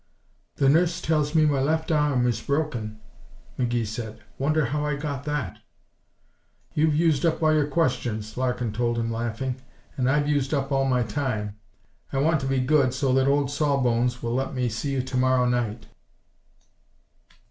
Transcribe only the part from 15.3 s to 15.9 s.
night."